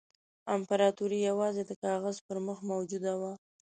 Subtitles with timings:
[0.55, 3.33] امپراطوري یوازې د کاغذ پر مخ موجوده وه.